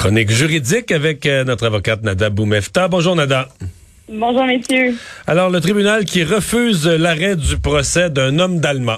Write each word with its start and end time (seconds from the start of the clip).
Chronique 0.00 0.30
juridique 0.30 0.92
avec 0.92 1.26
euh, 1.26 1.44
notre 1.44 1.66
avocate 1.66 2.02
Nada 2.02 2.30
Boumefta. 2.30 2.88
Bonjour 2.88 3.14
Nada. 3.14 3.48
Bonjour 4.08 4.46
messieurs. 4.46 4.94
Alors, 5.26 5.50
le 5.50 5.60
tribunal 5.60 6.06
qui 6.06 6.24
refuse 6.24 6.88
l'arrêt 6.88 7.36
du 7.36 7.60
procès 7.60 8.08
d'un 8.08 8.38
homme 8.38 8.60
d'Allemagne. 8.60 8.96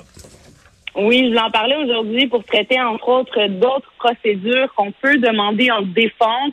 Oui, 0.94 1.22
je 1.24 1.28
voulais 1.30 1.40
en 1.40 1.50
parler 1.50 1.74
aujourd'hui 1.74 2.28
pour 2.28 2.44
traiter, 2.44 2.80
entre 2.80 3.08
autres, 3.08 3.48
d'autres 3.48 3.92
procédures 3.98 4.72
qu'on 4.76 4.92
peut 4.92 5.18
demander 5.18 5.72
en 5.72 5.82
défense 5.82 6.52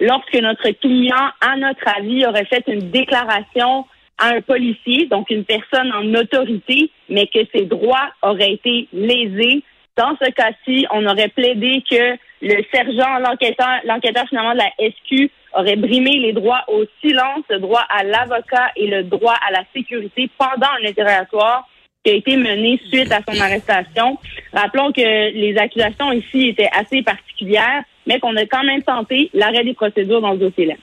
lorsque 0.00 0.34
notre 0.34 0.70
client, 0.80 1.28
à 1.42 1.58
notre 1.58 1.86
avis, 1.98 2.24
aurait 2.24 2.46
fait 2.46 2.64
une 2.68 2.90
déclaration 2.90 3.84
à 4.16 4.28
un 4.28 4.40
policier, 4.40 5.08
donc 5.10 5.28
une 5.28 5.44
personne 5.44 5.92
en 5.92 6.14
autorité, 6.14 6.90
mais 7.10 7.26
que 7.26 7.40
ses 7.54 7.66
droits 7.66 8.08
auraient 8.22 8.54
été 8.54 8.88
lésés. 8.94 9.62
Dans 9.96 10.16
ce 10.22 10.30
cas-ci, 10.30 10.86
on 10.90 11.06
aurait 11.06 11.28
plaidé 11.28 11.82
que 11.88 12.16
le 12.42 12.62
sergent, 12.72 13.18
l'enquêteur, 13.18 13.80
l'enquêteur 13.84 14.26
finalement 14.28 14.52
de 14.52 14.58
la 14.58 14.70
SQ 14.78 15.30
aurait 15.54 15.76
brimé 15.76 16.18
les 16.18 16.32
droits 16.32 16.64
au 16.68 16.84
silence, 17.00 17.44
le 17.50 17.58
droit 17.58 17.84
à 17.88 18.04
l'avocat 18.04 18.70
et 18.76 18.86
le 18.86 19.02
droit 19.02 19.36
à 19.46 19.52
la 19.52 19.64
sécurité 19.74 20.30
pendant 20.38 20.68
un 20.80 20.88
interrogatoire 20.88 21.68
qui 22.04 22.12
a 22.12 22.14
été 22.14 22.36
mené 22.36 22.80
suite 22.88 23.12
à 23.12 23.20
son 23.28 23.38
arrestation. 23.38 24.16
Rappelons 24.52 24.92
que 24.92 25.00
les 25.00 25.56
accusations 25.58 26.12
ici 26.12 26.48
étaient 26.48 26.70
assez 26.72 27.02
particulières, 27.02 27.82
mais 28.06 28.18
qu'on 28.20 28.36
a 28.36 28.46
quand 28.46 28.64
même 28.64 28.82
tenté 28.82 29.30
l'arrêt 29.34 29.64
des 29.64 29.74
procédures 29.74 30.22
dans 30.22 30.32
ce 30.32 30.38
dossier-là. 30.38 30.74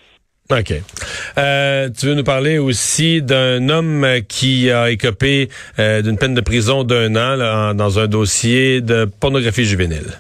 OK. 0.52 0.74
Euh, 1.38 1.90
tu 1.90 2.08
veux 2.08 2.16
nous 2.16 2.24
parler 2.24 2.58
aussi 2.58 3.22
d'un 3.22 3.70
homme 3.70 4.06
qui 4.28 4.72
a 4.72 4.90
écopé 4.90 5.50
euh, 5.78 6.02
d'une 6.02 6.18
peine 6.18 6.34
de 6.34 6.42
prison 6.42 6.84
d'un 6.84 7.16
an 7.16 7.76
dans 7.76 8.00
un 8.00 8.08
dossier 8.08 8.82
de 8.82 9.06
pornographie 9.06 9.66
juvénile. 9.66 10.20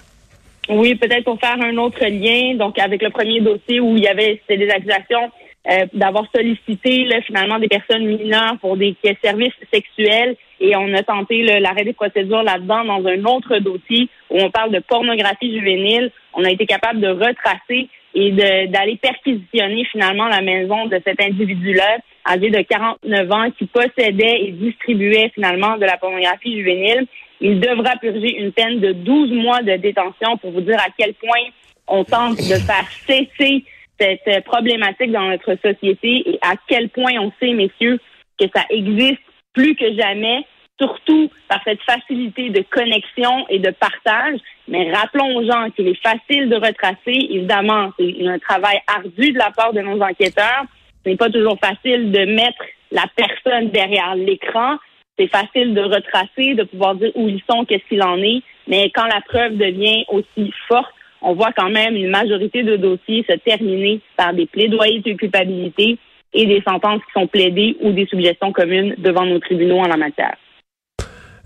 Oui, 0.70 0.96
peut-être 0.96 1.24
pour 1.24 1.40
faire 1.40 1.58
un 1.60 1.78
autre 1.78 2.06
lien, 2.06 2.56
donc 2.56 2.78
avec 2.78 3.02
le 3.02 3.10
premier 3.10 3.40
dossier 3.42 3.80
où 3.80 3.96
il 3.96 4.04
y 4.04 4.08
avait 4.08 4.42
des 4.50 4.70
accusations 4.70 5.32
euh, 5.70 5.86
d'avoir 5.94 6.26
sollicité 6.36 7.10
finalement 7.26 7.58
des 7.58 7.68
personnes 7.68 8.06
mineures 8.06 8.58
pour 8.62 8.78
des 8.78 8.96
services 9.24 9.54
sexuels 9.74 10.36
et 10.60 10.76
on 10.76 10.94
a 10.94 11.04
tenté 11.04 11.60
l'arrêt 11.60 11.84
des 11.84 11.94
procédures 11.94 12.44
là-dedans 12.44 12.86
dans 12.86 13.06
un 13.06 13.24
autre 13.26 13.58
dossier 13.60 14.10
où 14.30 14.40
on 14.40 14.50
parle 14.50 14.72
de 14.72 14.80
pornographie 14.80 15.54
juvénile. 15.58 16.12
On 16.38 16.44
a 16.44 16.52
été 16.52 16.68
capable 16.68 17.02
de 17.02 17.08
retracer 17.08 17.90
et 18.14 18.32
d'aller 18.32 18.98
perquisitionner 18.98 19.86
finalement 19.92 20.28
la 20.28 20.42
maison 20.42 20.86
de 20.86 21.00
cet 21.04 21.22
individu-là, 21.22 21.98
âgé 22.28 22.50
de 22.50 22.62
49 22.62 23.32
ans, 23.32 23.52
qui 23.58 23.66
possédait 23.66 24.42
et 24.44 24.52
distribuait 24.52 25.32
finalement 25.34 25.78
de 25.78 25.86
la 25.86 25.98
pornographie 25.98 26.58
juvénile. 26.58 27.08
Il 27.42 27.60
devra 27.60 27.96
purger 27.98 28.40
une 28.40 28.52
peine 28.52 28.80
de 28.80 28.94
12 28.94 29.32
mois 29.34 29.62
de 29.62 29.76
détention 29.78 30.38
pour 30.38 30.52
vous 30.52 30.62
dire 30.62 30.80
à 30.80 30.90
quel 30.98 31.16
point 31.16 31.50
on 31.88 32.04
tente 32.04 32.38
de 32.38 32.56
faire 32.56 32.88
cesser 33.08 33.66
cette 34.00 34.46
problématique 34.46 35.12
dans 35.12 35.30
notre 35.30 35.56
société 35.56 36.30
et 36.30 36.40
à 36.42 36.54
quel 36.68 36.90
point 36.90 37.14
on 37.20 37.32
sait, 37.40 37.54
messieurs, 37.54 38.00
que 38.40 38.46
ça 38.56 38.64
existe 38.70 39.22
plus 39.54 39.76
que 39.76 39.92
jamais, 39.96 40.46
surtout 40.80 41.30
par 41.48 41.60
cette 41.64 41.82
facilité 41.82 42.50
de 42.50 42.64
connexion 42.70 43.46
et 43.50 43.60
de 43.60 43.72
partage. 43.72 44.40
Mais 44.68 44.92
rappelons 44.94 45.38
aux 45.38 45.46
gens 45.46 45.70
qu'il 45.72 45.88
est 45.88 46.02
facile 46.02 46.50
de 46.50 46.56
retracer. 46.56 47.28
Évidemment, 47.30 47.92
c'est 47.98 48.28
un 48.28 48.40
travail 48.40 48.80
ardu 48.88 49.32
de 49.32 49.38
la 49.38 49.52
part 49.52 49.74
de 49.74 49.82
nos 49.82 50.02
enquêteurs. 50.02 50.66
Ce 51.04 51.10
n'est 51.10 51.18
pas 51.18 51.30
toujours 51.30 51.58
facile 51.60 52.12
de 52.12 52.26
mettre 52.26 52.64
la 52.92 53.06
personne 53.16 53.70
derrière 53.70 54.16
l'écran. 54.16 54.78
C'est 55.18 55.28
facile 55.28 55.74
de 55.74 55.82
retracer, 55.82 56.54
de 56.54 56.64
pouvoir 56.64 56.96
dire 56.96 57.12
où 57.16 57.28
ils 57.28 57.42
sont, 57.50 57.66
qu'est-ce 57.66 57.88
qu'il 57.90 58.04
en 58.04 58.22
est. 58.22 58.44
Mais 58.68 58.92
quand 58.94 59.06
la 59.06 59.22
preuve 59.22 59.58
devient 59.58 60.06
aussi 60.10 60.54
forte, 60.68 60.94
on 61.22 61.34
voit 61.34 61.52
quand 61.58 61.70
même 61.70 61.96
une 61.96 62.10
majorité 62.10 62.62
de 62.62 62.76
dossiers 62.76 63.26
se 63.28 63.36
terminer 63.38 64.02
par 64.16 64.34
des 64.34 64.46
plaidoyers 64.46 65.00
de 65.00 65.14
culpabilité 65.14 65.98
et 66.34 66.46
des 66.46 66.62
sentences 66.62 67.02
qui 67.06 67.20
sont 67.20 67.26
plaidées 67.26 67.78
ou 67.82 67.92
des 67.92 68.06
suggestions 68.06 68.52
communes 68.52 68.94
devant 69.00 69.26
nos 69.26 69.40
tribunaux 69.40 69.80
en 69.80 69.88
la 69.88 69.98
matière. 69.98 70.38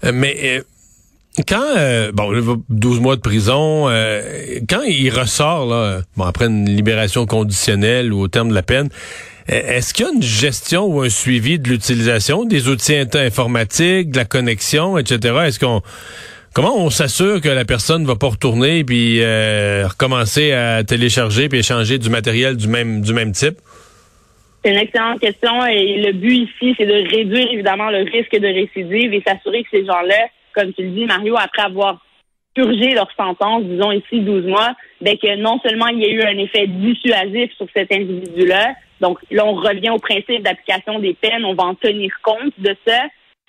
Euh, 0.04 0.12
mais 0.14 0.38
euh, 0.44 0.62
quand 1.48 1.64
euh, 1.78 2.12
bon 2.12 2.32
12 2.70 3.00
mois 3.00 3.16
de 3.16 3.22
prison, 3.22 3.86
quand 4.70 4.82
il 4.82 5.10
ressort 5.10 5.66
là, 5.66 6.02
bon 6.18 6.26
après 6.26 6.46
une 6.46 6.70
libération 6.70 7.26
conditionnelle 7.26 8.12
ou 8.12 8.22
au 8.22 8.28
terme 8.28 8.50
de 8.50 8.56
la 8.56 8.64
peine, 8.64 8.90
est-ce 9.48 9.94
qu'il 9.94 10.06
y 10.06 10.10
a 10.10 10.12
une 10.12 10.22
gestion 10.22 10.86
ou 10.86 11.02
un 11.02 11.10
suivi 11.10 11.58
de 11.58 11.70
l'utilisation 11.70 12.46
des 12.46 12.68
outils 12.68 12.96
informatiques, 13.14 14.12
de 14.12 14.18
la 14.18 14.26
connexion, 14.26 14.98
etc. 14.98 15.36
Est-ce 15.46 15.60
qu'on 15.60 15.82
comment 16.54 16.78
on 16.78 16.90
s'assure 16.90 17.42
que 17.42 17.50
la 17.50 17.66
personne 17.66 18.04
ne 18.04 18.08
va 18.08 18.16
pas 18.16 18.28
retourner 18.28 18.84
puis 18.84 19.20
recommencer 19.22 20.52
à 20.52 20.84
télécharger 20.84 21.48
puis 21.48 21.60
échanger 21.60 21.98
du 21.98 22.10
matériel 22.10 22.58
du 22.58 22.68
même 22.68 23.02
du 23.02 23.14
même 23.14 23.32
type? 23.32 23.58
C'est 24.64 24.72
une 24.72 24.78
excellente 24.78 25.20
question 25.20 25.66
et 25.66 25.98
le 25.98 26.12
but 26.12 26.48
ici, 26.48 26.76
c'est 26.78 26.86
de 26.86 27.10
réduire 27.10 27.52
évidemment 27.52 27.90
le 27.90 28.04
risque 28.04 28.38
de 28.38 28.48
récidive 28.48 29.14
et 29.14 29.24
s'assurer 29.26 29.64
que 29.64 29.70
ces 29.72 29.86
gens-là, 29.86 30.28
comme 30.54 30.72
tu 30.74 30.84
le 30.84 30.90
dis, 30.90 31.06
Mario, 31.06 31.36
après 31.38 31.64
avoir 31.64 32.00
purgé 32.54 32.94
leur 32.94 33.12
sentence, 33.14 33.64
disons 33.64 33.92
ici 33.92 34.20
12 34.20 34.46
mois, 34.46 34.76
ben 35.00 35.18
que 35.18 35.36
non 35.38 35.60
seulement 35.66 35.88
il 35.88 36.00
y 36.00 36.06
a 36.06 36.10
eu 36.10 36.22
un 36.22 36.38
effet 36.38 36.68
dissuasif 36.68 37.52
sur 37.56 37.68
cet 37.74 37.92
individu-là, 37.92 38.74
donc 39.00 39.20
là 39.32 39.46
on 39.46 39.54
revient 39.54 39.90
au 39.90 40.00
principe 40.00 40.44
d'application 40.44 41.00
des 41.00 41.14
peines, 41.14 41.46
on 41.46 41.54
va 41.54 41.64
en 41.64 41.76
tenir 41.76 42.12
compte 42.22 42.54
de 42.58 42.76
ça, 42.86 43.00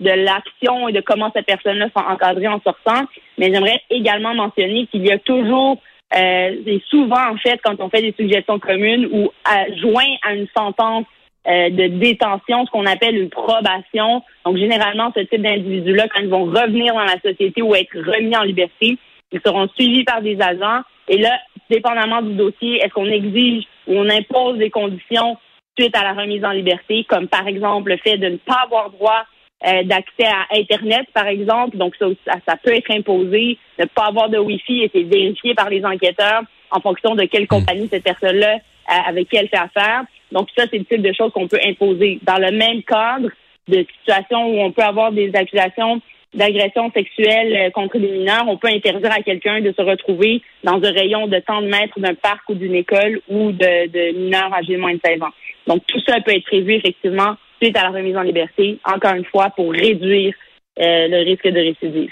de 0.00 0.11
l'action 0.11 0.89
et 0.89 0.93
de 0.93 1.00
comment 1.00 1.31
cette 1.34 1.47
personne-là 1.47 1.87
s'est 1.87 2.05
encadrée 2.05 2.49
en 2.49 2.61
sortant, 2.61 3.05
mais 3.39 3.53
j'aimerais 3.53 3.83
également 3.91 4.34
mentionner 4.34 4.87
qu'il 4.87 5.05
y 5.05 5.11
a 5.11 5.19
toujours 5.19 5.79
euh, 6.15 6.56
et 6.67 6.83
souvent, 6.89 7.31
en 7.31 7.37
fait, 7.37 7.61
quand 7.65 7.81
on 7.81 7.89
fait 7.89 8.03
des 8.03 8.15
suggestions 8.19 8.59
communes 8.59 9.09
ou 9.12 9.31
à, 9.45 9.73
joint 9.77 10.17
à 10.23 10.34
une 10.34 10.47
sentence 10.56 11.06
euh, 11.49 11.71
de 11.71 11.87
détention, 11.87 12.67
ce 12.67 12.71
qu'on 12.71 12.87
appelle 12.87 13.17
une 13.17 13.31
probation. 13.31 14.23
Donc, 14.45 14.56
généralement, 14.59 15.11
ce 15.17 15.21
type 15.21 15.43
d'individus-là, 15.43 16.09
quand 16.09 16.21
ils 16.21 16.28
vont 16.28 16.45
revenir 16.45 16.95
dans 16.95 17.05
la 17.05 17.21
société 17.21 17.62
ou 17.62 17.75
être 17.75 17.99
remis 17.99 18.37
en 18.37 18.43
liberté, 18.43 18.99
ils 19.33 19.41
seront 19.45 19.69
suivis 19.75 20.05
par 20.05 20.23
des 20.23 20.41
agents. 20.41 20.83
Et 21.09 21.19
là, 21.19 21.31
dépendamment 21.71 22.23
du 22.23 22.34
dossier, 22.34 22.77
est-ce 22.77 22.93
qu'on 22.93 23.06
exige 23.06 23.65
ou 23.87 23.99
on 23.99 24.09
impose 24.09 24.59
des 24.59 24.71
conditions 24.71 25.37
suite 25.79 25.97
à 25.97 26.05
la 26.05 26.12
remise 26.12 26.44
en 26.44 26.50
liberté, 26.50 27.05
comme 27.09 27.29
par 27.29 27.49
exemple 27.49 27.91
le 27.91 27.97
fait 27.97 28.19
de 28.19 28.29
ne 28.29 28.37
pas 28.37 28.65
avoir 28.65 28.91
droit 28.91 29.25
euh, 29.65 29.83
d'accès 29.84 30.27
à 30.27 30.56
Internet, 30.56 31.06
par 31.15 31.27
exemple. 31.27 31.77
Donc, 31.77 31.95
ça, 31.97 32.06
ça, 32.47 32.56
peut 32.56 32.75
être 32.75 32.91
imposé. 32.91 33.59
Ne 33.78 33.84
pas 33.87 34.06
avoir 34.06 34.28
de 34.28 34.39
Wi-Fi 34.39 34.83
et 34.83 34.91
c'est 34.93 35.03
vérifié 35.03 35.55
par 35.55 35.71
les 35.71 35.84
enquêteurs 35.84 36.43
en 36.71 36.81
fonction 36.81 37.15
de 37.15 37.25
quelle 37.25 37.45
hmm. 37.45 37.49
compagnie 37.49 37.89
cette 37.89 38.03
personne-là 38.03 38.55
euh, 38.55 38.95
avec 39.06 39.28
qui 39.28 39.37
elle 39.37 39.49
fait 39.49 39.59
affaire. 39.59 40.03
Donc, 40.33 40.49
ça, 40.56 40.65
c'est 40.71 40.78
le 40.78 40.84
type 40.84 41.03
de 41.03 41.12
choses 41.12 41.33
qu'on 41.33 41.47
peut 41.47 41.61
imposer. 41.65 42.19
Dans 42.23 42.39
le 42.39 42.50
même 42.50 42.83
cadre 42.83 43.28
de 43.69 43.87
situation 43.99 44.49
où 44.49 44.61
on 44.61 44.73
peut 44.73 44.83
avoir 44.83 45.12
des 45.12 45.31
accusations 45.34 46.00
d'agression 46.34 46.91
sexuelle 46.91 47.55
euh, 47.55 47.71
contre 47.71 47.99
des 47.99 48.09
mineurs, 48.09 48.49
on 48.49 48.56
peut 48.56 48.69
interdire 48.69 49.12
à 49.12 49.23
quelqu'un 49.23 49.61
de 49.61 49.73
se 49.77 49.83
retrouver 49.83 50.43
dans 50.65 50.83
un 50.83 50.93
rayon 50.93 51.29
de 51.29 51.41
100 51.47 51.62
mètres 51.62 52.00
d'un 52.00 52.15
parc 52.15 52.49
ou 52.49 52.55
d'une 52.55 52.75
école 52.75 53.21
ou 53.29 53.53
de, 53.53 53.87
de 53.89 54.19
mineurs 54.19 54.53
âgés 54.53 54.75
de 54.75 54.81
moins 54.81 54.94
de 54.94 55.00
16 55.05 55.23
ans. 55.23 55.33
Donc, 55.67 55.87
tout 55.87 56.00
ça 56.06 56.21
peut 56.21 56.33
être 56.33 56.44
prévu 56.44 56.75
effectivement 56.75 57.37
suite 57.62 57.77
à 57.77 57.83
la 57.83 57.91
remise 57.91 58.17
en 58.17 58.23
liberté, 58.23 58.78
encore 58.84 59.15
une 59.15 59.25
fois, 59.25 59.50
pour 59.55 59.71
réduire 59.73 60.34
euh, 60.78 61.09
le 61.09 61.25
risque 61.25 61.47
de 61.47 61.61
récidive. 61.61 62.11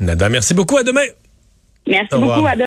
Nada, 0.00 0.28
merci 0.28 0.52
beaucoup. 0.52 0.76
À 0.76 0.82
demain. 0.82 1.06
Merci 1.86 2.14
beaucoup. 2.14 2.46
À 2.46 2.52
demain. 2.52 2.62